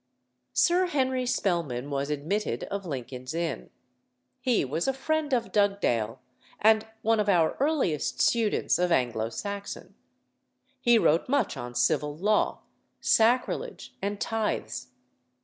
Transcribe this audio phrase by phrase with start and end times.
[0.55, 3.69] Sir Henry Spelman was admitted of Lincoln's Inn.
[4.39, 6.19] He was a friend of Dugdale,
[6.59, 9.93] and one of our earliest students of Anglo Saxon.
[10.79, 12.61] He wrote much on civil law,
[12.99, 14.87] sacrilege, and tithes.